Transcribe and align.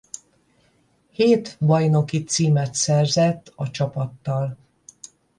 Hét 1.09 1.57
bajnoki 1.59 2.23
címet 2.23 2.73
szerzett 2.73 3.53
a 3.55 3.71
csapattal. 3.71 4.57